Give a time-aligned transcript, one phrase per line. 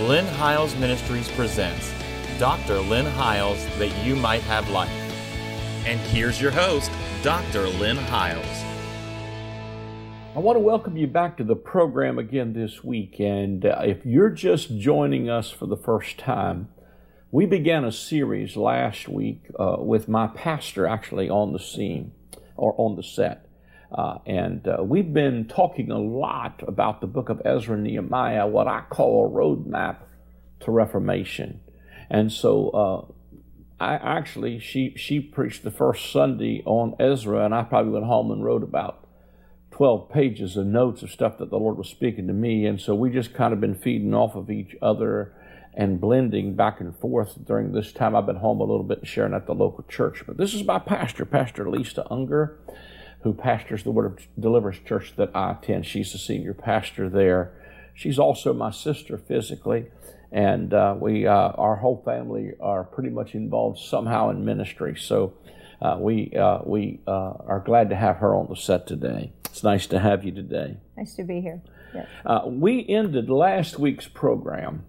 [0.00, 1.92] Lynn Hiles Ministries presents
[2.40, 2.80] Dr.
[2.80, 4.90] Lynn Hiles That You Might Have Life.
[5.86, 6.90] And here's your host,
[7.22, 7.68] Dr.
[7.68, 8.44] Lynn Hiles.
[10.34, 13.20] I want to welcome you back to the program again this week.
[13.20, 16.70] And uh, if you're just joining us for the first time,
[17.30, 22.10] we began a series last week uh, with my pastor actually on the scene
[22.56, 23.43] or on the set.
[23.94, 28.46] Uh, and uh, we've been talking a lot about the book of Ezra and Nehemiah,
[28.46, 29.98] what I call a roadmap
[30.60, 31.60] to Reformation.
[32.10, 37.62] And so uh, I actually, she, she preached the first Sunday on Ezra, and I
[37.62, 39.06] probably went home and wrote about
[39.70, 42.66] 12 pages of notes of stuff that the Lord was speaking to me.
[42.66, 45.34] And so we just kind of been feeding off of each other
[45.76, 48.14] and blending back and forth during this time.
[48.14, 50.22] I've been home a little bit and sharing at the local church.
[50.26, 52.58] But this is my pastor, Pastor Lisa Unger,
[53.24, 55.86] who pastors the Word of Deliverance Church that I attend.
[55.86, 57.52] She's the senior pastor there.
[57.94, 59.86] She's also my sister physically,
[60.30, 64.94] and uh, we, uh, our whole family, are pretty much involved somehow in ministry.
[64.96, 65.32] So
[65.80, 69.32] uh, we uh, we uh, are glad to have her on the set today.
[69.46, 70.76] It's nice to have you today.
[70.96, 71.62] Nice to be here.
[71.94, 72.06] Yes.
[72.26, 74.84] Uh, we ended last week's program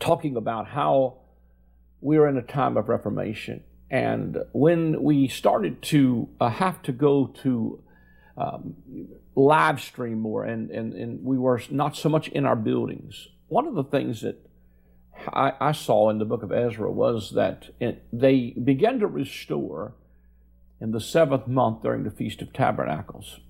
[0.00, 1.18] talking about how
[2.02, 3.64] we are in a time of reformation.
[3.92, 7.84] And when we started to uh, have to go to
[8.38, 8.74] um,
[9.36, 13.66] live stream more, and, and, and we were not so much in our buildings, one
[13.66, 14.48] of the things that
[15.28, 19.92] I, I saw in the book of Ezra was that it, they began to restore
[20.80, 23.40] in the seventh month during the Feast of Tabernacles.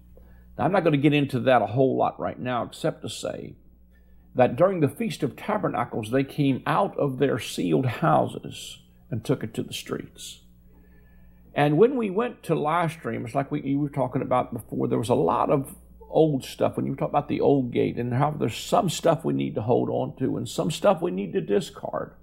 [0.59, 3.09] Now, I'm not going to get into that a whole lot right now, except to
[3.09, 3.55] say
[4.35, 8.81] that during the Feast of Tabernacles, they came out of their sealed houses
[9.13, 10.41] and took it to the streets.
[11.55, 14.89] And when we went to live stream, it's like we, you were talking about before,
[14.89, 15.77] there was a lot of
[16.09, 19.35] old stuff when you talk about the old gate and how there's some stuff we
[19.35, 22.15] need to hold on to and some stuff we need to discard.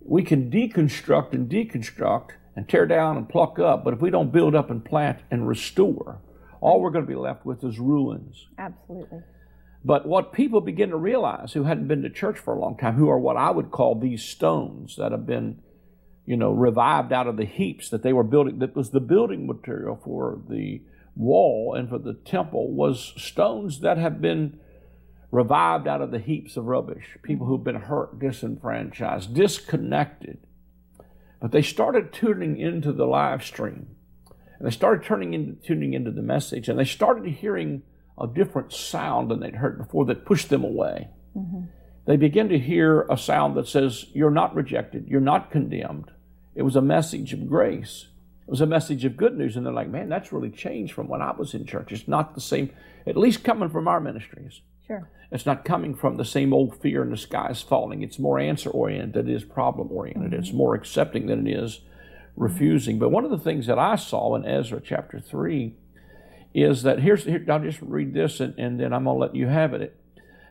[0.00, 4.30] We can deconstruct and deconstruct and tear down and pluck up, but if we don't
[4.30, 6.20] build up and plant and restore,
[6.60, 8.46] all we're going to be left with is ruins.
[8.58, 9.20] Absolutely.
[9.84, 12.94] But what people begin to realize who hadn't been to church for a long time,
[12.94, 15.60] who are what I would call these stones that have been,
[16.26, 19.46] you know, revived out of the heaps that they were building, that was the building
[19.46, 20.80] material for the
[21.14, 24.58] wall and for the temple, was stones that have been
[25.30, 27.18] revived out of the heaps of rubbish.
[27.22, 30.38] People who've been hurt, disenfranchised, disconnected.
[31.40, 33.88] But they started tuning into the live stream.
[34.58, 36.68] And they started turning into, tuning into the message.
[36.68, 37.82] And they started hearing
[38.18, 41.08] a different sound than they'd heard before that pushed them away.
[41.36, 41.64] Mm-hmm.
[42.06, 46.10] They begin to hear a sound that says, You're not rejected, you're not condemned.
[46.54, 48.06] It was a message of grace.
[48.46, 49.56] It was a message of good news.
[49.56, 51.92] And they're like, Man, that's really changed from when I was in church.
[51.92, 52.70] It's not the same,
[53.06, 54.60] at least coming from our ministries.
[54.86, 55.08] Sure.
[55.30, 58.02] It's not coming from the same old fear and the sky is falling.
[58.02, 60.32] It's more answer oriented than it is problem oriented.
[60.32, 60.40] Mm-hmm.
[60.40, 61.80] It's more accepting than it is
[62.36, 62.98] refusing.
[62.98, 65.74] But one of the things that I saw in Ezra chapter 3
[66.54, 69.34] is that here's here, I'll just read this and, and then I'm going to let
[69.34, 69.96] you have it.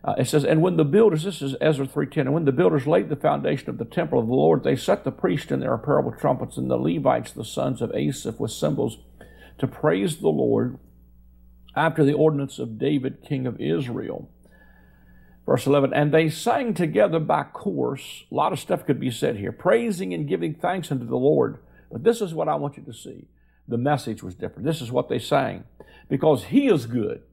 [0.03, 2.85] Uh, it says, and when the builders, this is Ezra 3.10, and when the builders
[2.85, 5.73] laid the foundation of the temple of the Lord, they set the priests in their
[5.73, 8.97] apparel with trumpets and the Levites, the sons of Asaph, with cymbals
[9.59, 10.77] to praise the Lord
[11.73, 14.29] after the ordinance of David, king of Israel.
[15.45, 18.23] Verse 11, and they sang together by course.
[18.29, 21.59] A lot of stuff could be said here, praising and giving thanks unto the Lord.
[21.91, 23.27] But this is what I want you to see.
[23.67, 24.65] The message was different.
[24.65, 25.63] This is what they sang
[26.09, 27.23] because He is good.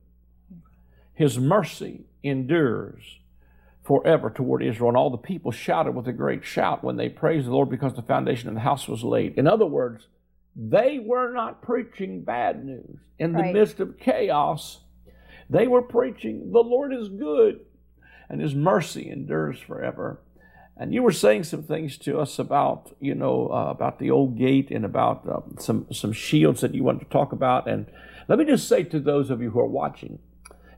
[1.14, 3.18] His mercy endures
[3.82, 4.88] forever toward Israel.
[4.88, 7.94] And all the people shouted with a great shout when they praised the Lord because
[7.94, 9.38] the foundation of the house was laid.
[9.38, 10.06] In other words,
[10.54, 12.98] they were not preaching bad news.
[13.18, 13.54] In the right.
[13.54, 14.80] midst of chaos,
[15.48, 17.60] they were preaching, the Lord is good
[18.28, 20.20] and his mercy endures forever.
[20.76, 24.38] And you were saying some things to us about, you know, uh, about the old
[24.38, 27.68] gate and about uh, some some shields that you wanted to talk about.
[27.68, 27.86] And
[28.28, 30.20] let me just say to those of you who are watching,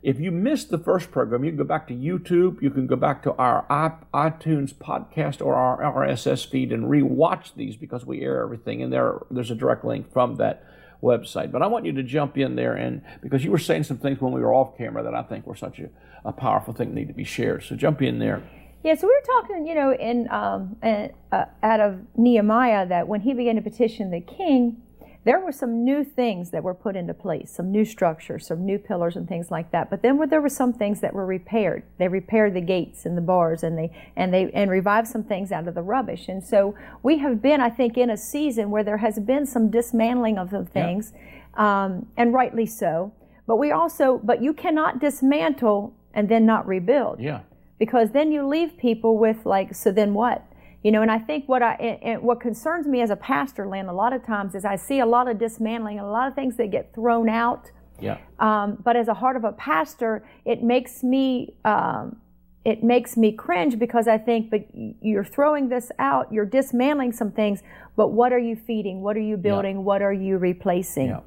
[0.03, 2.97] if you missed the first program, you can go back to YouTube, you can go
[2.97, 3.65] back to our
[4.13, 9.21] iTunes podcast or our RSS feed and rewatch these because we air everything, and there
[9.31, 10.65] there's a direct link from that
[11.03, 11.53] website.
[11.53, 14.21] But I want you to jump in there and because you were saying some things
[14.21, 15.89] when we were off camera that I think were such a,
[16.25, 17.65] a powerful thing that need to be shared.
[17.65, 18.43] So jump in there.
[18.85, 23.21] Yeah, so we were talking, you know, in um, uh, out of Nehemiah that when
[23.21, 24.83] he began to petition the king,
[25.25, 28.79] there were some new things that were put into place, some new structures, some new
[28.79, 29.89] pillars and things like that.
[29.89, 31.85] But then there were some things that were repaired.
[31.99, 35.53] They repaired the gates and the bars, and they and they and revived some things
[35.53, 36.29] out of the rubbish.
[36.29, 39.71] And so we have been, I think, in a season where there has been some
[39.71, 41.85] dismantling of the things, yeah.
[41.85, 43.13] um, and rightly so.
[43.47, 47.21] But we also, but you cannot dismantle and then not rebuild.
[47.21, 47.41] Yeah
[47.83, 50.47] because then you leave people with like, so then what?
[50.83, 53.87] You know, and I think what I and what concerns me as a pastor, Lynn,
[53.87, 56.57] a lot of times is I see a lot of dismantling, a lot of things
[56.57, 57.71] that get thrown out.
[58.01, 58.19] Yeah.
[58.41, 62.17] Um, but as a heart of a pastor, it makes me um,
[62.65, 67.33] it makes me cringe because I think, but you're throwing this out, you're dismantling some
[67.33, 67.63] things,
[67.97, 69.03] but what are you feeding?
[69.03, 69.77] What are you building?
[69.77, 69.83] Yeah.
[69.83, 71.09] What are you replacing?
[71.09, 71.21] Yeah.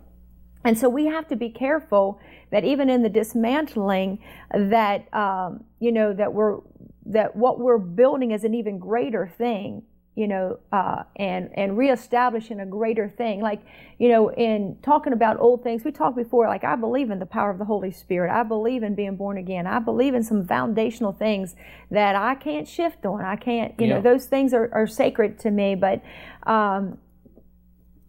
[0.64, 2.20] And so we have to be careful
[2.52, 4.20] that even in the dismantling,
[4.54, 6.60] that um, you know that we're
[7.08, 9.84] that what we're building is an even greater thing,
[10.16, 13.42] you know, uh, and and reestablishing a greater thing.
[13.42, 13.62] Like
[14.00, 16.48] you know, in talking about old things, we talked before.
[16.48, 18.32] Like I believe in the power of the Holy Spirit.
[18.32, 19.68] I believe in being born again.
[19.68, 21.56] I believe in some foundational things
[21.92, 23.22] that I can't shift on.
[23.24, 23.96] I can't, you Yeah.
[23.96, 25.76] know, those things are, are sacred to me.
[25.76, 26.02] But
[26.48, 26.98] um,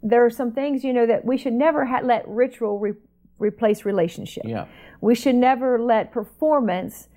[0.02, 2.94] there are some things, you know, that we should never ha- let ritual re-
[3.38, 4.44] replace relationship.
[4.46, 4.66] Yeah.
[5.00, 7.08] We should never let performance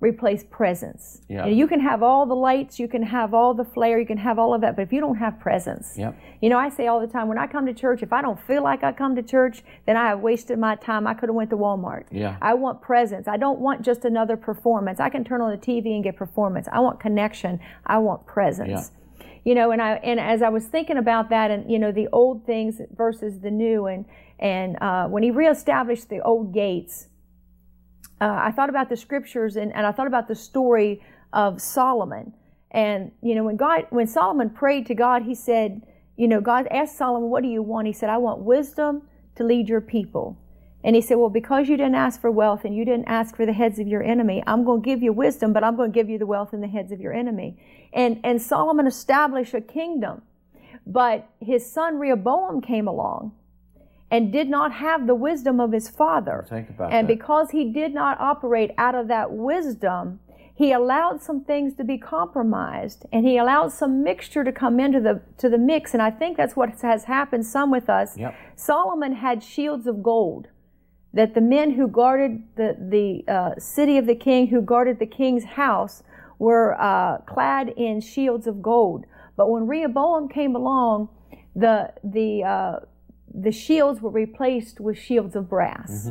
[0.00, 1.22] replace presence.
[1.28, 1.46] Yeah.
[1.46, 4.06] You, know, you can have all the lights, you can have all the flair, you
[4.06, 6.16] can have all of that, but if you don't have presence, Yep.
[6.40, 8.40] you know, I say all the time, when I come to church, if I don't
[8.40, 11.06] feel like I come to church, then I have wasted my time.
[11.06, 12.04] I could have went to Walmart.
[12.12, 12.36] Yeah.
[12.40, 13.26] I want presence.
[13.26, 15.00] I don't want just another performance.
[15.00, 16.68] I can turn on the TV and get performance.
[16.70, 17.58] I want connection.
[17.84, 18.92] I want presence.
[19.44, 22.08] You know, and I and as I was thinking about that, and you know, the
[22.12, 24.04] old things versus the new, and
[24.38, 27.06] and uh, when he reestablished the old gates,
[28.20, 32.32] uh, I thought about the scriptures and, and I thought about the story of Solomon.
[32.70, 35.82] And you know, when God, when Solomon prayed to God, he said,
[36.16, 39.02] you know, God asked Solomon, "What do you want?" He said, "I want wisdom
[39.36, 40.36] to lead your people."
[40.82, 43.46] And he said, "Well, because you didn't ask for wealth and you didn't ask for
[43.46, 45.94] the heads of your enemy, I'm going to give you wisdom, but I'm going to
[45.94, 47.56] give you the wealth and the heads of your enemy."
[47.92, 50.22] And and Solomon established a kingdom,
[50.84, 53.32] but his son Rehoboam came along
[54.10, 56.46] and did not have the wisdom of his father.
[56.48, 57.14] Think about and that.
[57.14, 60.20] because he did not operate out of that wisdom,
[60.54, 65.00] he allowed some things to be compromised and he allowed some mixture to come into
[65.00, 65.92] the to the mix.
[65.92, 68.16] And I think that's what has happened some with us.
[68.16, 68.34] Yep.
[68.56, 70.48] Solomon had shields of gold
[71.12, 75.06] that the men who guarded the, the uh, city of the king, who guarded the
[75.06, 76.02] king's house,
[76.38, 79.04] were uh, clad in shields of gold.
[79.36, 81.08] But when Rehoboam came along,
[81.56, 82.80] the, the, uh,
[83.34, 86.10] the shields were replaced with shields of brass.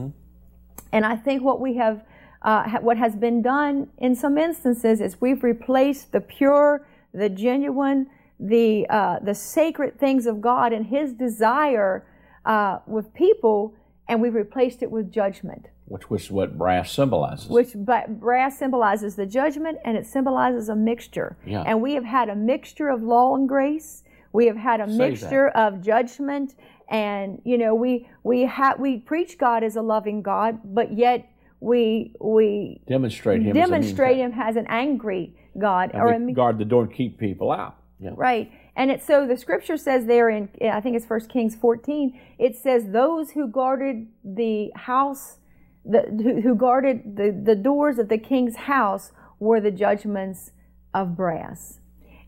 [0.92, 2.04] And I think what we have,
[2.42, 7.30] uh, ha- what has been done in some instances is we've replaced the pure, the
[7.30, 8.08] genuine,
[8.40, 12.06] the uh, the sacred things of God and His desire
[12.46, 13.74] uh, with people,
[14.08, 17.50] and we've replaced it with judgment, Which was what brass symbolizes.
[17.50, 21.36] which ba- brass symbolizes the judgment and it symbolizes a mixture.
[21.46, 21.64] Yeah.
[21.66, 24.04] And we have had a mixture of law and grace.
[24.34, 26.54] We have had a Say mixture of judgment,
[26.90, 31.30] and you know we we have we preach God as a loving God, but yet
[31.60, 33.50] we we demonstrate him.
[33.50, 34.32] as demonstrate time.
[34.32, 37.78] Him as an angry God And or a guard the door and keep people out.
[38.00, 38.12] Yeah.
[38.16, 38.52] Right.
[38.76, 42.56] And it's so the scripture says there in I think it's First Kings 14, it
[42.56, 45.38] says those who guarded the house
[45.84, 50.52] the who, who guarded the, the doors of the king's house were the judgments
[50.94, 51.80] of brass.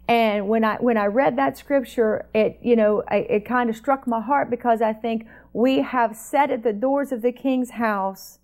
[0.09, 3.77] And when I when I read that scripture, it you know I, it kind of
[3.77, 7.69] struck my heart because I think we have set at the doors of the king's
[7.71, 8.39] house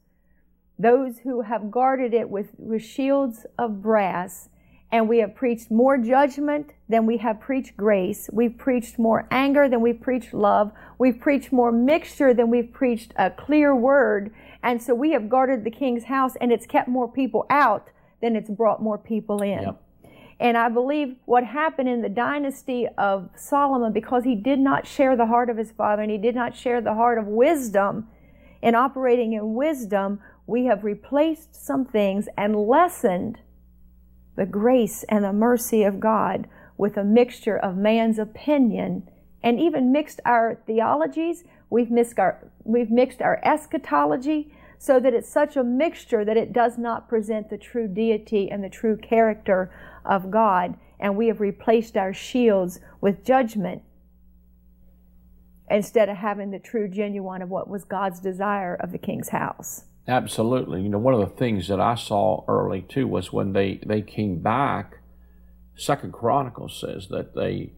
[0.78, 4.50] those who have guarded it with, with shields of brass,
[4.92, 8.30] and we have preached more judgment than we have preached grace.
[8.32, 10.72] We've preached more anger than we've preached love.
[10.98, 14.34] We've preached more mixture than we've preached a clear word.
[14.63, 17.89] And so we have guarded the king's house, and it's kept more people out
[18.22, 19.63] than it's brought more people in.
[19.63, 19.82] Yep.
[20.39, 25.15] And I believe what happened in the dynasty of Solomon, because he did not share
[25.15, 28.08] the heart of his father and he did not share the heart of wisdom,
[28.62, 33.39] in operating in wisdom, we have replaced some things and lessened
[34.36, 39.10] the grace and the mercy of God with a mixture of man's opinion
[39.44, 41.44] and even mixed our theologies.
[41.70, 46.51] We've mixed our, we've mixed our eschatology so that it's such a mixture that it
[46.51, 49.72] does not present the true deity and the true character
[50.08, 50.78] of God.
[51.00, 53.82] And we have replaced our shields with judgment
[55.70, 59.86] instead of having the true genuine of what was God's desire of the king's house.
[60.08, 60.82] Absolutely.
[60.84, 64.02] You know, one of the things that I saw early too was when they, they
[64.02, 65.00] came back,
[65.76, 67.74] Second Chronicles says that they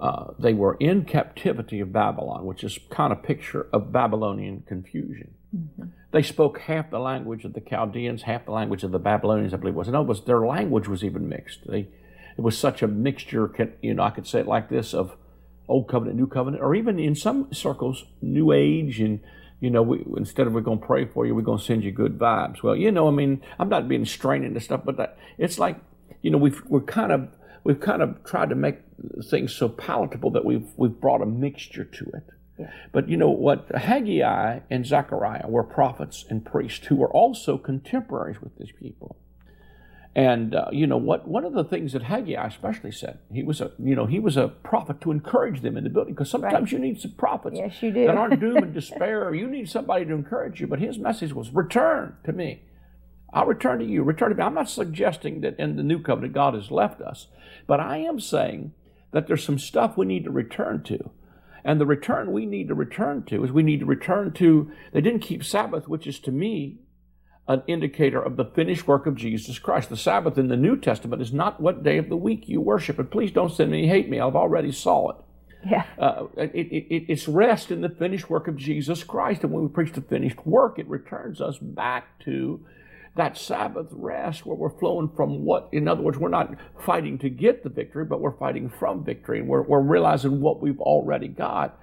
[0.00, 5.34] uh, they were in captivity of Babylon, which is kind of picture of Babylonian confusion.
[6.12, 9.56] They spoke half the language of the Chaldeans, half the language of the Babylonians, I
[9.56, 9.88] believe it was.
[9.88, 11.66] And it was their language was even mixed.
[11.66, 11.88] They
[12.36, 13.50] it was such a mixture,
[13.82, 15.16] you know, I could say it like this of
[15.68, 19.20] Old Covenant, New Covenant, or even in some circles, New Age and
[19.62, 21.84] you know, we, instead of we're going to pray for you, we're going to send
[21.84, 22.64] you good vibes.
[22.64, 25.76] Well, you know, I mean, I'm not being straining and stuff, but that, it's like,
[26.20, 27.28] you know, we've we're kind of
[27.62, 28.78] we've kind of tried to make
[29.30, 32.24] things so palatable that we've we've brought a mixture to it.
[32.62, 32.70] Yeah.
[32.92, 33.70] But you know what?
[33.74, 39.16] Haggai and Zechariah were prophets and priests who were also contemporaries with these people.
[40.14, 41.26] And uh, you know what?
[41.26, 44.36] One of the things that Haggai especially said, he was a you know he was
[44.36, 46.72] a prophet to encourage them in the building because sometimes right.
[46.72, 48.06] you need some prophets yes, you do.
[48.06, 49.34] that aren't doom and despair.
[49.34, 50.66] You need somebody to encourage you.
[50.66, 52.62] But his message was, "Return to me.
[53.32, 54.02] I'll return to you.
[54.02, 57.28] Return to me." I'm not suggesting that in the new covenant God has left us,
[57.66, 58.72] but I am saying
[59.12, 61.10] that there's some stuff we need to return to.
[61.64, 65.00] And the return we need to return to is we need to return to, they
[65.00, 66.78] didn't keep Sabbath, which is to me
[67.48, 69.88] an indicator of the finished work of Jesus Christ.
[69.88, 72.98] The Sabbath in the New Testament is not what day of the week you worship.
[72.98, 74.20] And please don't send me hate me.
[74.20, 75.16] I've already saw it.
[75.64, 75.84] Yeah.
[75.98, 79.42] Uh, it, it, it's rest in the finished work of Jesus Christ.
[79.42, 82.64] And when we preach the finished work, it returns us back to
[83.14, 87.28] that Sabbath rest where we're flowing from what, in other words, we're not fighting to
[87.28, 89.40] get the victory, but we're fighting from victory.
[89.40, 91.78] And we're, we're realizing what we've already got.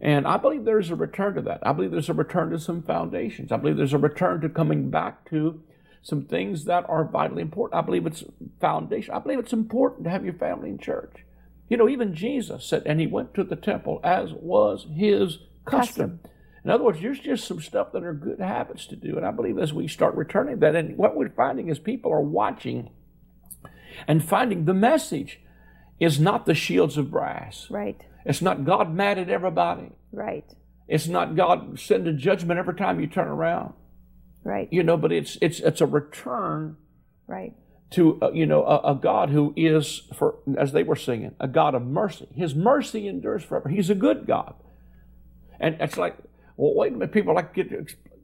[0.00, 1.60] And I believe there's a return to that.
[1.62, 3.50] I believe there's a return to some foundations.
[3.50, 5.62] I believe there's a return to coming back to
[6.02, 7.82] some things that are vitally important.
[7.82, 8.22] I believe it's
[8.60, 9.14] foundation.
[9.14, 11.24] I believe it's important to have your family in church.
[11.68, 16.20] You know, even Jesus said, and he went to the temple as was his custom.
[16.20, 16.20] custom.
[16.64, 19.16] In other words, there's just some stuff that are good habits to do.
[19.16, 22.22] And I believe as we start returning that, and what we're finding is people are
[22.22, 22.90] watching
[24.08, 25.40] and finding the message
[26.00, 27.66] is not the shields of brass.
[27.70, 28.00] Right.
[28.24, 29.92] It's not God mad at everybody.
[30.12, 30.44] Right.
[30.88, 33.74] It's not God sending judgment every time you turn around.
[34.42, 34.68] Right.
[34.70, 36.76] You know, but it's it's it's a return.
[37.26, 37.54] Right.
[37.92, 41.46] To uh, you know a, a, God who is for as they were singing a
[41.46, 42.26] God of mercy.
[42.34, 43.68] His mercy endures forever.
[43.68, 44.54] He's a good God.
[45.60, 46.16] And it's like
[46.56, 47.70] well, wait a minute, people like get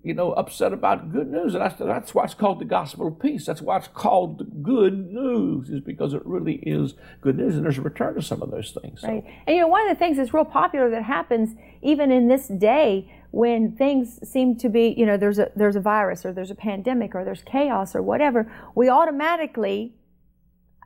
[0.03, 3.21] you know upset about good news, and that's that's why it's called the gospel of
[3.21, 3.47] peace.
[3.47, 7.65] That's why it's called the good news, is because it really is good news, and
[7.65, 9.01] there's a return to some of those things.
[9.01, 9.09] So.
[9.09, 12.29] Right, and you know one of the things that's real popular that happens even in
[12.29, 16.33] this day when things seem to be you know there's a there's a virus or
[16.33, 19.95] there's a pandemic or there's chaos or whatever, we automatically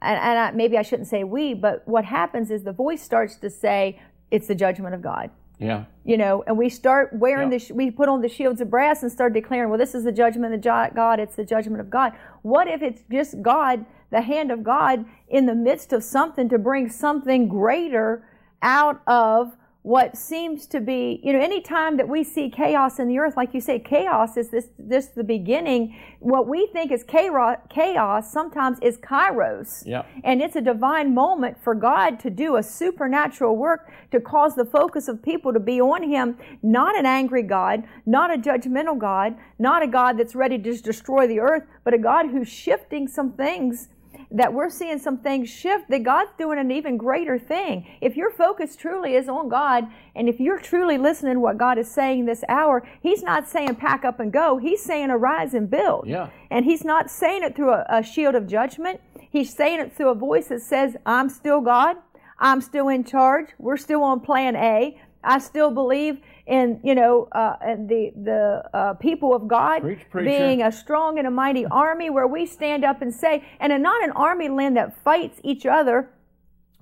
[0.05, 3.37] and, and I, maybe I shouldn't say we, but what happens is the voice starts
[3.37, 5.31] to say it's the judgment of God.
[5.65, 5.85] Yeah.
[6.05, 7.59] You know, and we start wearing yeah.
[7.59, 10.13] the, we put on the shields of brass and start declaring, well, this is the
[10.13, 12.13] judgment of God, it's the judgment of God.
[12.43, 16.59] What if it's just God, the hand of God in the midst of something to
[16.59, 18.29] bring something greater
[18.61, 23.07] out of what seems to be, you know, any time that we see chaos in
[23.07, 25.95] the earth, like you say, chaos is this, this the beginning.
[26.21, 29.83] What we think is chaos sometimes is kairos.
[29.85, 30.07] Yep.
[30.25, 34.65] And it's a divine moment for God to do a supernatural work to cause the
[34.65, 39.37] focus of people to be on Him, not an angry God, not a judgmental God,
[39.59, 43.07] not a God that's ready to just destroy the earth, but a God who's shifting
[43.07, 43.89] some things
[44.35, 47.87] that we're seeing some things shift, that God's doing an even greater thing.
[48.01, 49.87] If your focus truly is on God,
[50.17, 53.77] and if you're truly listening to what God is saying this hour, He's not saying
[53.77, 54.59] pack up and go.
[54.59, 56.09] He's saying arise and build.
[56.09, 56.31] Yeah.
[56.51, 59.01] And He's not saying it through a, a shield of judgment.
[59.31, 61.97] He's saying it through a voice that says, I'm still God.
[62.39, 63.51] I'm still in charge.
[63.59, 65.01] We're still on plan A.
[65.25, 70.63] I still believe in you know uh, the the uh, people of God Preach, being
[70.63, 74.11] a strong and a mighty army where we stand up and say, and not an
[74.13, 76.11] army land that fights each other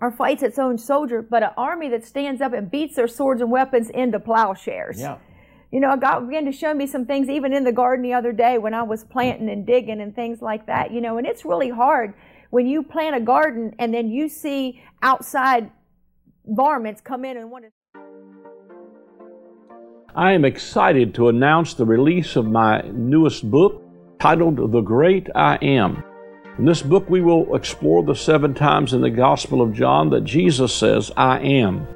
[0.01, 3.41] or fights its own soldier, but an army that stands up and beats their swords
[3.41, 4.99] and weapons into plowshares.
[5.01, 5.19] Yeah.
[5.71, 8.33] You know, God began to show me some things even in the garden the other
[8.33, 10.91] day when I was planting and digging and things like that.
[10.91, 12.15] You know, and it's really hard
[12.51, 15.71] when you plant a garden and then you see outside
[16.45, 17.71] varmints come in and want to
[20.15, 23.83] I am excited to announce the release of my newest book
[24.21, 26.05] titled The Great I Am.
[26.59, 30.25] In this book, we will explore the seven times in the Gospel of John that
[30.25, 31.87] Jesus says, I am.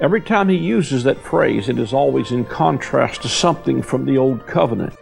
[0.00, 4.16] Every time he uses that phrase, it is always in contrast to something from the
[4.16, 4.96] Old Covenant.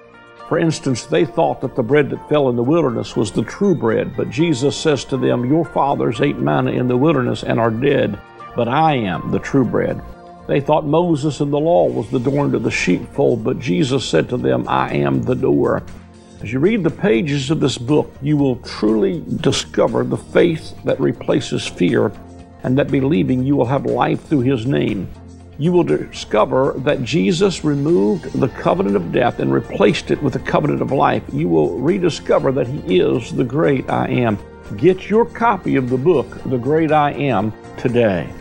[0.48, 3.76] For instance, they thought that the bread that fell in the wilderness was the true
[3.76, 7.70] bread, but Jesus says to them, Your fathers ate manna in the wilderness and are
[7.70, 8.20] dead,
[8.56, 10.02] but I am the true bread.
[10.48, 14.30] They thought Moses and the law was the door into the sheepfold, but Jesus said
[14.30, 15.82] to them, I am the door.
[16.42, 20.98] As you read the pages of this book, you will truly discover the faith that
[20.98, 22.10] replaces fear
[22.62, 25.06] and that believing you will have life through his name.
[25.58, 30.38] You will discover that Jesus removed the covenant of death and replaced it with the
[30.38, 31.24] covenant of life.
[31.30, 34.38] You will rediscover that he is the great I am.
[34.78, 38.32] Get your copy of the book, The Great I Am, today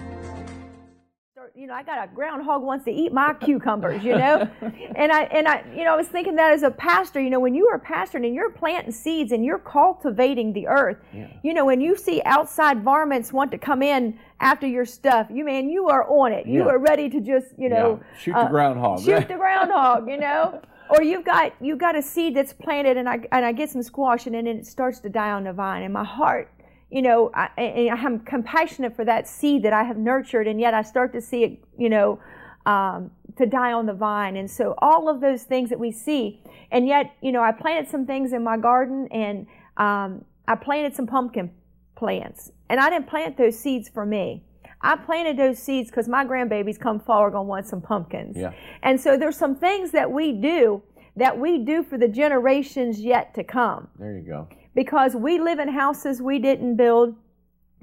[1.68, 4.50] you know, I got a groundhog wants to eat my cucumbers, you know?
[4.96, 7.42] and I, and I, you know, I was thinking that as a pastor, you know,
[7.42, 11.28] when you are a pastor and you're planting seeds and you're cultivating the earth, yeah.
[11.44, 15.44] you know, when you see outside varmints want to come in after your stuff, you
[15.44, 16.48] man, you are on it.
[16.48, 16.68] You yeah.
[16.68, 18.18] are ready to just, you know, yeah.
[18.18, 19.04] shoot uh, the groundhog.
[19.04, 20.62] Shoot the groundhog, you know?
[20.90, 23.84] or you've got you got a seed that's planted and I and I get some
[23.84, 26.50] squash and then it starts to die on the vine and my heart
[26.90, 30.82] you know I, I'm compassionate for that seed that I have nurtured and yet I
[30.82, 32.20] start to see it you know
[32.66, 36.42] um, to die on the vine and so all of those things that we see
[36.72, 40.96] and yet you know I planted some things in my garden and um, I planted
[40.96, 41.52] some pumpkin
[41.96, 44.44] plants and I didn't plant those seeds for me
[44.82, 48.38] I planted those seeds because my grandbabies come fall are going to want some pumpkins.
[48.38, 48.54] Yeah.
[48.84, 50.84] And so there's some things that we do
[51.16, 53.88] that we do for the generations yet to come.
[53.98, 54.48] There you go.
[54.78, 57.16] Because we live in houses we didn't build,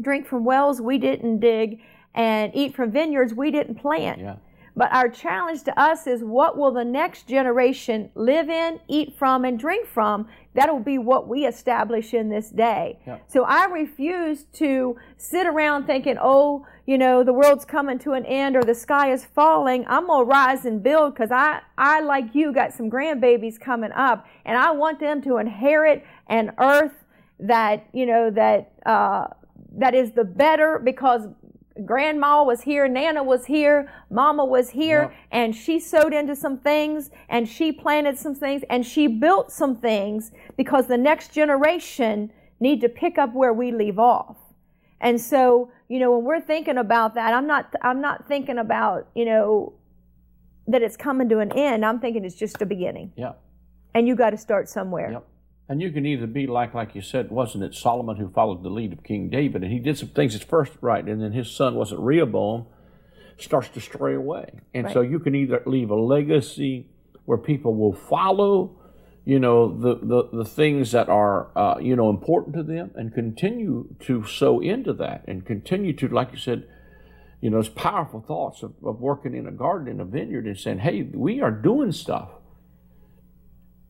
[0.00, 1.80] drink from wells we didn't dig,
[2.14, 4.20] and eat from vineyards we didn't plant.
[4.20, 4.36] Yeah.
[4.76, 9.44] But our challenge to us is what will the next generation live in, eat from,
[9.44, 10.28] and drink from?
[10.54, 12.98] That'll be what we establish in this day.
[13.06, 13.18] Yeah.
[13.28, 18.26] So I refuse to sit around thinking, oh, you know, the world's coming to an
[18.26, 19.84] end or the sky is falling.
[19.86, 23.92] I'm going to rise and build because I, I, like you, got some grandbabies coming
[23.92, 27.04] up and I want them to inherit an earth
[27.38, 29.28] that, you know, that, uh,
[29.76, 31.26] that is the better because
[31.84, 35.14] grandma was here, Nana was here, mama was here, yep.
[35.32, 39.76] and she sewed into some things and she planted some things and she built some
[39.76, 44.36] things because the next generation need to pick up where we leave off.
[45.00, 49.08] And so, you know, when we're thinking about that, I'm not I'm not thinking about,
[49.14, 49.74] you know,
[50.68, 51.84] that it's coming to an end.
[51.84, 53.12] I'm thinking it's just a beginning.
[53.16, 53.32] Yeah.
[53.94, 55.12] And you got to start somewhere.
[55.12, 55.26] Yep.
[55.68, 58.68] And you can either be like, like you said, wasn't it Solomon who followed the
[58.68, 61.50] lead of King David, and he did some things at first right, and then his
[61.50, 62.66] son wasn't Rehoboam,
[63.38, 64.60] starts to stray away.
[64.74, 64.92] And right.
[64.92, 66.88] so you can either leave a legacy
[67.24, 68.78] where people will follow,
[69.24, 73.14] you know, the the, the things that are uh, you know important to them, and
[73.14, 76.68] continue to sow into that, and continue to, like you said,
[77.40, 80.58] you know, those powerful thoughts of, of working in a garden in a vineyard and
[80.58, 82.30] saying, hey, we are doing stuff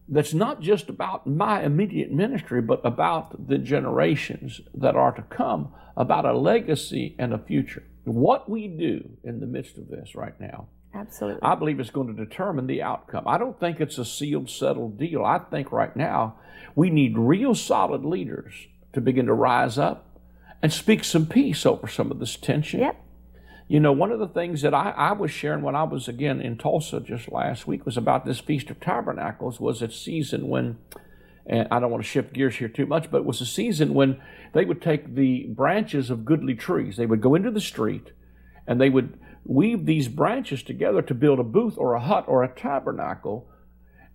[0.09, 5.73] that's not just about my immediate ministry, but about the generations that are to come,
[5.97, 7.85] about a legacy and a future.
[8.05, 12.15] What we do in the midst of this right now, absolutely, I believe is going
[12.15, 13.27] to determine the outcome.
[13.27, 15.25] I don't think it's a sealed, settled deal.
[15.25, 16.37] I think right now
[16.75, 18.53] we need real solid leaders
[18.93, 20.21] to begin to rise up
[20.63, 22.81] and speak some peace over some of this tension.
[22.81, 23.04] Yep.
[23.67, 26.41] You know, one of the things that I, I was sharing when I was again
[26.41, 30.79] in Tulsa just last week was about this Feast of Tabernacles was a season when,
[31.47, 33.95] and I don't want to shift gears here too much, but it was a season
[33.95, 34.21] when
[34.53, 38.13] they would take the branches of goodly trees, they would go into the street,
[38.67, 42.43] and they would weave these branches together to build a booth or a hut or
[42.43, 43.49] a tabernacle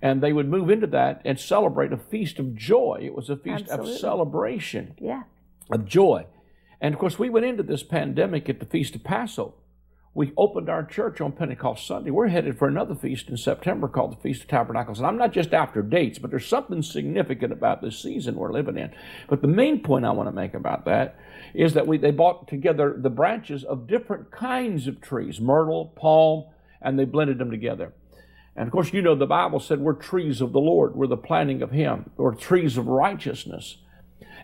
[0.02, 3.00] and they would move into that and celebrate a feast of joy.
[3.02, 3.94] It was a feast Absolutely.
[3.94, 5.24] of celebration, yeah.
[5.70, 6.26] of joy.
[6.82, 9.54] And of course, we went into this pandemic at the Feast of Passover.
[10.14, 12.10] We opened our church on Pentecost Sunday.
[12.10, 14.98] We're headed for another feast in September called the Feast of Tabernacles.
[14.98, 18.78] And I'm not just after dates, but there's something significant about this season we're living
[18.78, 18.92] in.
[19.30, 21.20] But the main point I want to make about that
[21.54, 26.46] is that we, they brought together the branches of different kinds of trees myrtle, palm,
[26.82, 27.94] and they blended them together.
[28.56, 31.18] And of course, you know, the Bible said we're trees of the Lord, we're the
[31.18, 33.78] planting of Him, or trees of righteousness.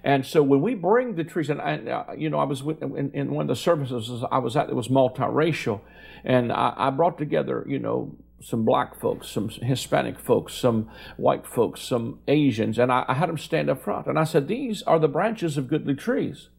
[0.05, 2.79] And so when we bring the trees, and I, uh, you know, I was with,
[2.83, 5.81] in, in, one of the services I was at, it was multiracial,
[6.23, 11.47] and I, I brought together, you know, some black folks, some Hispanic folks, some white
[11.47, 14.05] folks, some Asians, and I, I had them stand up front.
[14.05, 16.49] And I said, These are the branches of goodly trees.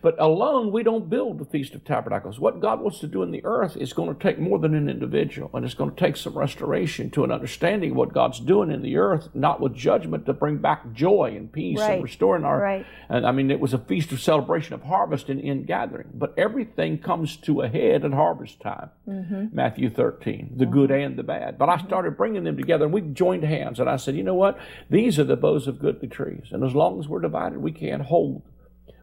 [0.00, 2.40] But alone, we don't build the Feast of Tabernacles.
[2.40, 4.88] What God wants to do in the earth is going to take more than an
[4.88, 8.70] individual, and it's going to take some restoration to an understanding of what God's doing
[8.70, 11.94] in the earth, not with judgment, to bring back joy and peace right.
[11.94, 12.60] and restoring our.
[12.60, 12.86] Right.
[13.08, 16.34] And I mean, it was a feast of celebration of harvest and in gathering, but
[16.36, 18.90] everything comes to a head at harvest time.
[19.08, 19.46] Mm-hmm.
[19.54, 20.72] Matthew 13, the mm-hmm.
[20.72, 21.58] good and the bad.
[21.58, 21.86] But I mm-hmm.
[21.86, 24.58] started bringing them together, and we joined hands, and I said, you know what?
[24.90, 28.02] These are the boughs of goodly trees, and as long as we're divided, we can't
[28.02, 28.42] hold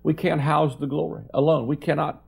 [0.04, 1.68] we can't house the glory alone.
[1.68, 2.24] We cannot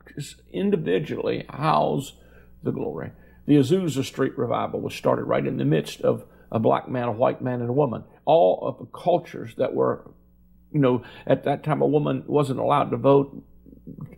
[0.52, 2.14] individually house
[2.62, 3.12] the glory.
[3.46, 7.12] The Azusa Street revival was started right in the midst of a black man, a
[7.12, 8.04] white man, and a woman.
[8.24, 10.10] All of the cultures that were,
[10.70, 13.42] you know, at that time a woman wasn't allowed to vote.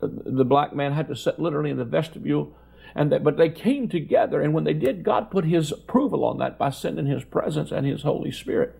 [0.01, 2.57] The black man had to sit literally in the vestibule.
[2.97, 6.39] And that, but they came together, and when they did, God put His approval on
[6.39, 8.79] that by sending His presence and His Holy Spirit.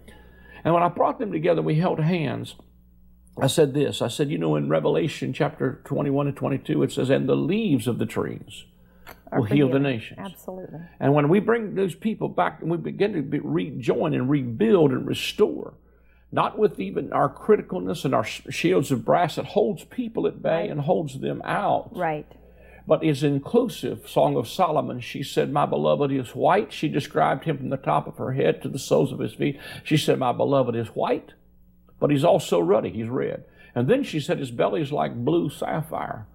[0.63, 2.55] And when I brought them together, we held hands.
[3.41, 7.11] I said this I said, you know, in Revelation chapter 21 and 22, it says,
[7.11, 8.65] and the leaves of the trees
[9.33, 10.21] will heal the nations.
[10.23, 10.79] Absolutely.
[11.01, 14.93] And when we bring those people back and we begin to be rejoin and rebuild
[14.93, 15.75] and restore,
[16.31, 20.63] not with even our criticalness and our shields of brass that holds people at bay
[20.63, 20.71] Right.
[20.71, 22.27] and holds them out, Right.
[22.87, 24.09] but is inclusive.
[24.09, 26.73] Song of Solomon, she said, My beloved is white.
[26.73, 29.59] She described him from the top of her head to the soles of his feet.
[29.83, 31.33] She said, My beloved is white,
[32.05, 33.45] but he's also ruddy, he's red.
[33.75, 36.27] And then she said, His belly is like blue sapphire.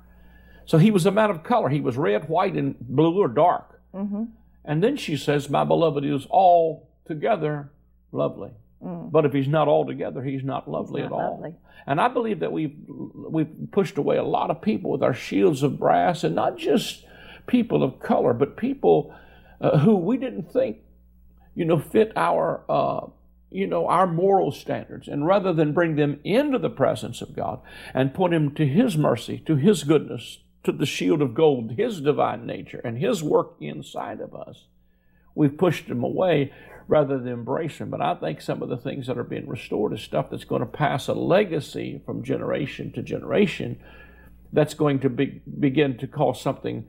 [0.65, 1.69] So he was a man of color.
[1.69, 3.79] He was red, white, and blue or dark.
[3.93, 4.23] Mm-hmm.
[4.65, 7.69] And then she says, My beloved is altogether
[8.12, 8.49] lovely.
[8.82, 11.12] But if he's not altogether, he's not lovely Mm.
[11.12, 11.32] not at all.
[11.36, 11.53] lovely.
[11.86, 15.62] And I believe that we've we've pushed away a lot of people with our shields
[15.62, 17.05] of brass, and not just
[17.45, 19.13] people of color, but people
[19.62, 20.77] uh, who we didn't think,
[21.53, 23.05] you know, fit our uh,
[23.51, 25.07] you know our moral standards.
[25.07, 27.62] And rather than bring them into the presence of God
[27.93, 32.01] and put him to His mercy, to His goodness, to the shield of gold, His
[32.01, 34.65] divine nature, and His work inside of us,
[35.35, 36.51] we've pushed them away
[36.88, 37.89] rather than embrace them.
[37.89, 40.62] But I think some of the things that are being restored is stuff that's going
[40.62, 43.79] to pass a legacy from generation to generation
[44.51, 46.88] that's going to be, begin to cause something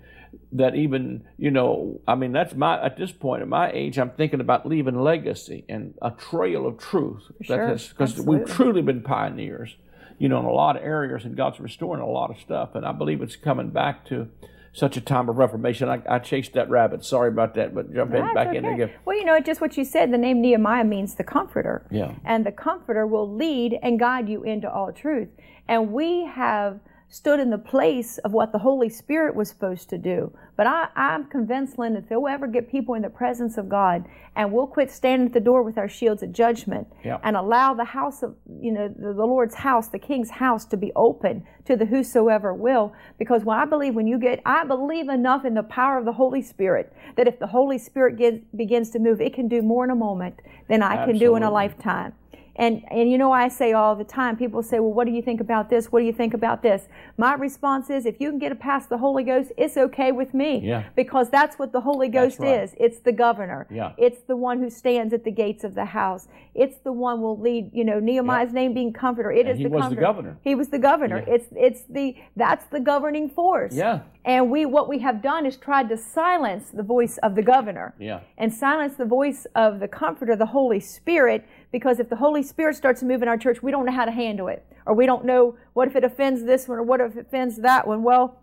[0.53, 4.11] that even you know i mean that's my at this point at my age i'm
[4.11, 9.77] thinking about leaving legacy and a trail of truth Sure, because we've truly been pioneers
[10.19, 12.85] you know in a lot of areas and god's restoring a lot of stuff and
[12.85, 14.29] i believe it's coming back to
[14.73, 18.15] such a time of reformation i, I chased that rabbit sorry about that but jump
[18.15, 21.15] in back in again Well, you know, just what you said, the name Nehemiah means
[21.17, 21.87] the comforter.
[21.91, 22.15] Yeah.
[22.25, 25.29] And the comforter will lead and guide you into all truth.
[25.67, 26.79] And we have
[27.13, 30.33] stood in the place of what the Holy Spirit was supposed to do.
[30.57, 34.07] But I, I'm convinced, Lynn, if they'll ever get people in the presence of God
[34.37, 36.87] and we'll quit standing at the door with our shields of judgment
[37.25, 40.77] and allow the house of, you know, the, the Lord's house, the King's house to
[40.77, 42.93] be open to the whosoever will.
[43.19, 46.13] Because when I believe when you get, I believe enough in the power of the
[46.13, 49.83] Holy Spirit that if the Holy Spirit gets, begins to move, it can do more
[49.83, 52.13] in a moment than I can do in a lifetime.
[52.61, 55.23] And, and you know, I say all the time, people say, well, what do you
[55.23, 55.91] think about this?
[55.91, 56.89] What do you think about this?
[57.17, 60.35] My response is, if you can get it past the Holy Ghost, it's okay with
[60.35, 60.61] me.
[60.63, 60.85] Yeah.
[60.95, 62.63] Because that's what the Holy Ghost right.
[62.63, 62.75] is.
[62.79, 63.67] It's the governor.
[63.71, 63.93] Yeah.
[63.97, 66.29] It's the one who stands at the gates of the house.
[66.55, 69.33] It's the one will lead, you know, Nehemiah's name being comforter.
[69.33, 70.37] It is And he the was the governor.
[70.43, 71.25] He was the governor.
[71.27, 73.73] It's it's the that's the governing force.
[73.73, 74.01] Yeah.
[74.27, 77.95] And we what we have done is tried to silence the voice of the governor
[77.99, 78.21] Yeah.
[78.37, 82.77] and silence the voice of the comforter, the Holy Spirit, because if the Holy Spirit
[82.77, 84.65] starts to move in our church, we don't know how to handle it.
[84.87, 87.57] Or we don't know what if it offends this one or what if it offends
[87.59, 88.03] that one.
[88.03, 88.41] Well,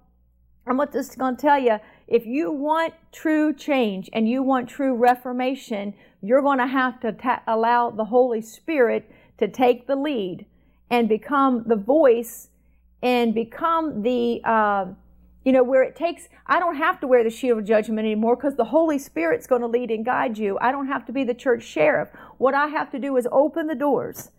[0.65, 4.95] I'm just going to tell you if you want true change and you want true
[4.95, 10.45] reformation, you're going to have to ta- allow the Holy Spirit to take the lead
[10.89, 12.49] and become the voice
[13.01, 14.41] and become the.
[14.43, 14.85] Uh,
[15.47, 18.35] you know, where it takes, I don't have to wear the shield of judgment anymore
[18.35, 20.57] because the Holy Spirit's going to lead and guide you.
[20.59, 22.09] I don't have to be the church sheriff.
[22.37, 24.31] What I have to do is open the doors,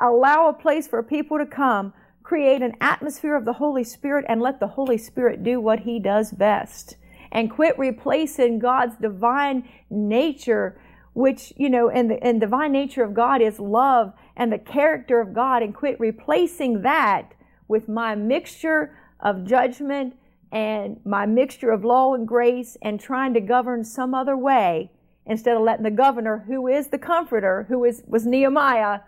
[0.00, 4.40] allow a place for people to come, create an atmosphere of the Holy Spirit, and
[4.40, 6.96] let the Holy Spirit do what He does best.
[7.30, 10.80] And quit replacing God's divine nature,
[11.12, 15.20] which, you know, and the and divine nature of God is love and the character
[15.20, 17.34] of God, and quit replacing that
[17.68, 20.14] with my mixture of judgment
[20.54, 24.90] and my mixture of law and grace and trying to govern some other way
[25.26, 29.00] instead of letting the governor who is the comforter who is was nehemiah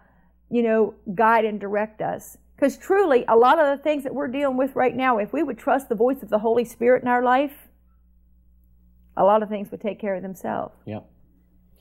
[0.50, 4.28] you know guide and direct us because truly a lot of the things that we're
[4.28, 7.08] dealing with right now if we would trust the voice of the holy spirit in
[7.08, 7.68] our life
[9.16, 11.00] a lot of things would take care of themselves Yeah.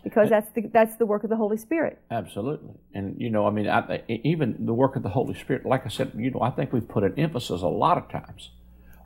[0.04, 2.75] because that's the that's the work of the holy spirit Absolutely.
[2.93, 5.89] And, you know, I mean, I, even the work of the Holy Spirit, like I
[5.89, 8.51] said, you know, I think we've put an emphasis a lot of times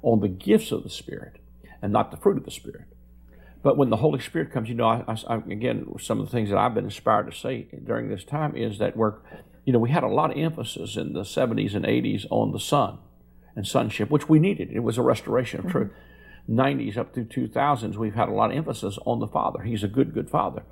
[0.02, 1.38] on the gifts of the Spirit
[1.82, 2.86] and not the fruit of the Spirit.
[3.62, 6.50] But when the Holy Spirit comes, you know, I, I- again, some of the things
[6.50, 9.16] that I've been inspired to say during this time is that we're,
[9.66, 12.60] you know, we had a lot of emphasis in the 70s and 80s on the
[12.60, 13.00] Son
[13.56, 14.72] and sonship, which we needed.
[14.72, 15.92] It was a restoration of truth.
[15.92, 16.60] Mm-hmm.
[16.60, 19.62] 90s up through 2000s, we've had a lot of emphasis on the Father.
[19.62, 20.64] He's a good, good Father.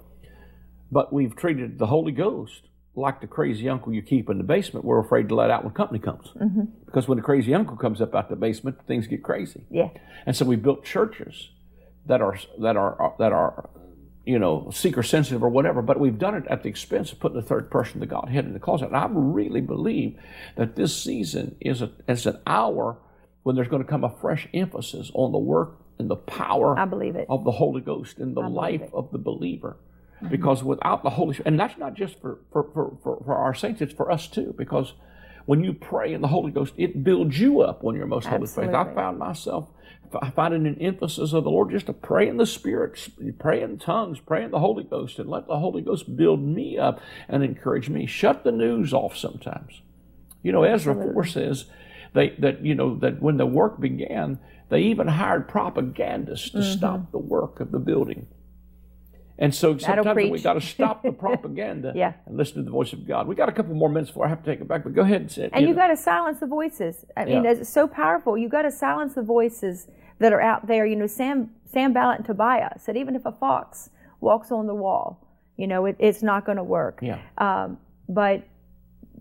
[0.92, 2.64] But we've treated the Holy Ghost
[2.98, 4.84] like the crazy uncle you keep in the basement.
[4.84, 6.28] We're afraid to let out when company comes.
[6.30, 6.64] Mm-hmm.
[6.86, 9.64] Because when the crazy uncle comes up out the basement, things get crazy.
[9.70, 9.90] yeah
[10.26, 11.50] And so we built churches
[12.08, 13.70] that are that are that are
[14.26, 17.38] you know seeker sensitive or whatever, but we've done it at the expense of putting
[17.38, 18.88] the third person, the Godhead, in the closet.
[18.88, 20.20] And I really believe
[20.56, 22.98] that this season is a is an hour
[23.44, 26.86] when there's going to come a fresh emphasis on the work and the power i
[26.86, 29.78] believe it of the Holy Ghost in the life of the believer.
[30.30, 33.54] Because without the Holy Spirit, and that's not just for, for, for, for, for our
[33.54, 34.54] saints, it's for us too.
[34.58, 34.94] Because
[35.46, 38.74] when you pray in the Holy Ghost, it builds you up on your most Absolutely.
[38.74, 38.92] holy faith.
[38.92, 39.70] I found myself
[40.36, 42.98] finding an emphasis of the Lord just to pray in the Spirit,
[43.40, 46.78] pray in tongues, pray in the Holy Ghost, and let the Holy Ghost build me
[46.78, 48.06] up and encourage me.
[48.08, 49.82] Shut the news off sometimes.
[50.42, 51.14] You know, Ezra Absolutely.
[51.14, 51.66] 4 says
[52.14, 56.78] they, that, you know, that when the work began, they even hired propagandists to Mm-hmm.
[56.78, 58.28] stop the work of the building.
[59.40, 62.14] And so sometimes we got to stop the propaganda Yeah.
[62.26, 63.28] and listen to the voice of God.
[63.28, 65.02] We got a couple more minutes before I have to take it back, but go
[65.04, 65.52] ahead and say it.
[65.54, 65.76] And you know.
[65.76, 67.06] got to silence the voices.
[67.16, 67.52] I mean, Yeah.
[67.52, 68.38] it's so powerful.
[68.38, 69.88] You got to silence the voices
[70.20, 70.86] that are out there.
[70.88, 73.90] You know, Sam Sanballat and Tobiah said even if a fox
[74.22, 77.00] walks on the wall, you know, it, it's not going to work.
[77.04, 77.78] Yeah, Um,
[78.10, 78.44] but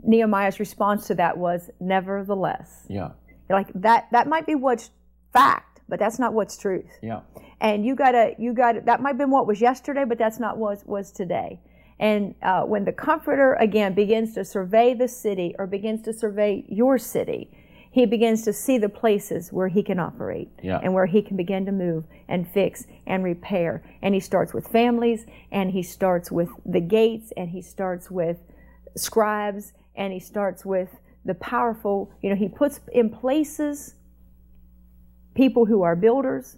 [0.03, 3.11] Nehemiah's response to that was, nevertheless, yeah,
[3.51, 4.07] like that.
[4.13, 4.91] That might be what's
[5.33, 6.91] fact, but that's not what's truth.
[7.03, 7.21] yeah.
[7.61, 10.59] and you gotta you gotta that might have been what was yesterday but that's not
[10.59, 11.61] what was today
[11.99, 16.65] and uh, when the comforter again begins to survey the city or begins to survey
[16.69, 17.51] your city
[17.93, 20.81] he begins to see the places where he can operate Yeah.
[20.83, 24.67] and where he can begin to move and fix and repair and he starts with
[24.69, 28.37] families and he starts with the gates and he starts with
[28.97, 30.91] scribes and he starts with
[31.25, 33.95] the powerful you know he puts in places
[35.37, 36.57] people who are builders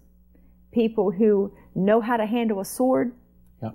[0.73, 3.12] people who know how to handle a sword,
[3.62, 3.71] Yeah.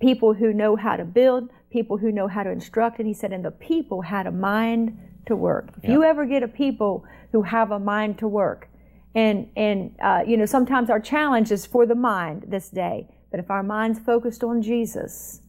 [0.00, 2.98] people who know how to build, people who know how to instruct.
[2.98, 5.70] And he said, and the people had a mind to work.
[5.82, 8.68] If you ever get a people who have a mind to work,
[9.14, 13.40] and and uh, you know sometimes our challenge is for the mind this day, but
[13.40, 15.40] if our mind's focused on Jesus,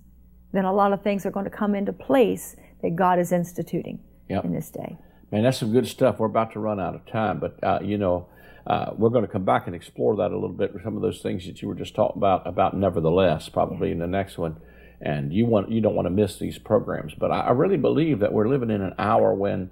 [0.54, 4.00] then a lot of things are going to come into place that God is instituting
[4.30, 4.46] Yep.
[4.46, 4.98] in this day.
[5.32, 6.17] Man, that's some good stuff.
[6.20, 8.28] We're about to run out of time, but uh, you know,
[8.67, 10.71] uh, we're going to come back and explore that a little bit.
[10.84, 14.08] Some of those things that you were just talking about, about nevertheless, probably in the
[14.08, 14.58] next one.
[15.02, 17.13] And you want you don't want to miss these programs.
[17.15, 19.71] But I, I really believe that we're living in an hour when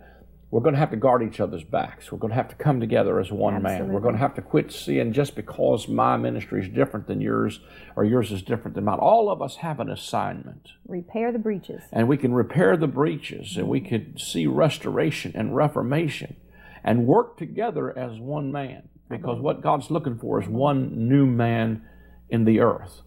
[0.52, 2.12] we're going to have to guard each other's backs.
[2.12, 3.90] We're going to have to come together as one man.
[3.90, 7.60] We're going to have to quit seeing just because my ministry is different than yours
[7.96, 8.98] or yours is different than mine.
[8.98, 11.84] All of us have an assignment Repair the breaches.
[11.94, 16.36] and we can repair the breaches and we could see restoration and reformation
[16.84, 21.84] and work together as one man because what God's looking for is one new man
[22.30, 23.02] in the earth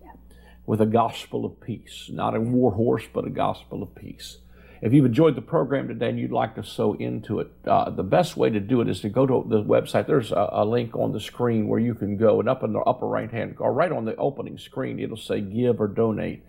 [0.67, 4.39] with a gospel of peace, not a war horse, but a gospel of peace.
[4.81, 8.03] If you've enjoyed the program today and you'd like to sow into it, uh, the
[8.03, 10.09] best way to do it is to go to the website.
[10.09, 12.81] There's a, a link on the screen where you can go, and up in the
[12.81, 16.45] upper right hand, or right on the opening screen, it'll say give or donate.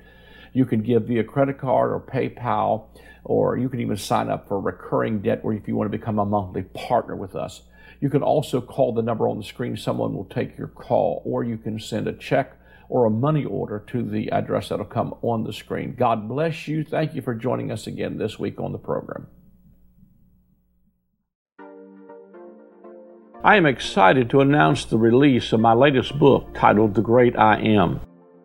[0.51, 2.85] You can give via credit card or PayPal,
[3.23, 6.19] or you can even sign up for recurring debt or if you want to become
[6.19, 7.61] a monthly partner with us.
[7.99, 9.77] You can also call the number on the screen.
[9.77, 12.57] Someone will take your call, or you can send a check
[12.89, 15.95] or a money order to the address that'll come on the screen.
[15.97, 16.83] God bless you.
[16.83, 19.27] Thank you for joining us again this week on the program.
[23.43, 27.59] I am excited to announce the release of my latest book titled The Great I
[27.59, 27.99] Am.